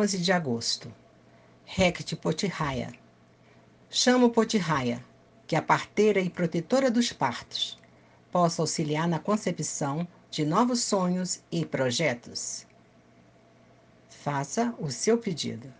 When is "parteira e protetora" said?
5.62-6.90